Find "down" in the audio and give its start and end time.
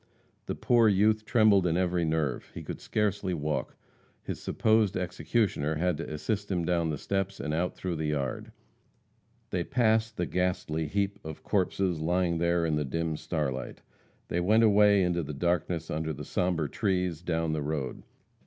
6.65-6.89, 17.21-17.53